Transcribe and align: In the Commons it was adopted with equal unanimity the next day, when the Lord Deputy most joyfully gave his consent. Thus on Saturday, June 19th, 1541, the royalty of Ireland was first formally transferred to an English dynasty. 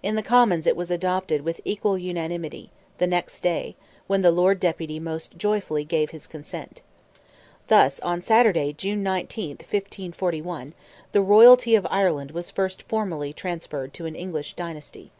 In 0.00 0.14
the 0.14 0.22
Commons 0.22 0.64
it 0.68 0.76
was 0.76 0.92
adopted 0.92 1.40
with 1.42 1.60
equal 1.64 1.98
unanimity 1.98 2.70
the 2.98 3.06
next 3.08 3.40
day, 3.42 3.74
when 4.06 4.22
the 4.22 4.30
Lord 4.30 4.60
Deputy 4.60 5.00
most 5.00 5.36
joyfully 5.36 5.82
gave 5.84 6.10
his 6.10 6.28
consent. 6.28 6.82
Thus 7.66 7.98
on 7.98 8.22
Saturday, 8.22 8.72
June 8.72 9.02
19th, 9.02 9.62
1541, 9.62 10.72
the 11.10 11.20
royalty 11.20 11.74
of 11.74 11.84
Ireland 11.90 12.30
was 12.30 12.48
first 12.52 12.84
formally 12.84 13.32
transferred 13.32 13.92
to 13.94 14.06
an 14.06 14.14
English 14.14 14.54
dynasty. 14.54 15.10